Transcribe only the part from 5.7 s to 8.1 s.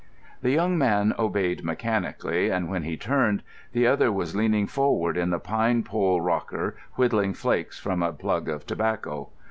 pole rocker, whittling flakes from